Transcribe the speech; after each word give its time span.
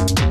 You 0.00 0.29